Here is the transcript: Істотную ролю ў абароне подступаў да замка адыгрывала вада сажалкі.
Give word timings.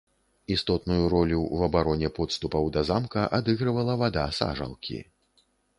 Істотную 0.53 1.03
ролю 1.13 1.37
ў 1.41 1.57
абароне 1.69 2.09
подступаў 2.17 2.73
да 2.79 2.85
замка 2.91 3.29
адыгрывала 3.41 3.99
вада 4.05 4.29
сажалкі. 4.41 4.99